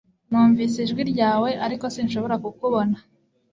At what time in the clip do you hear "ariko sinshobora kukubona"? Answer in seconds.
1.65-2.95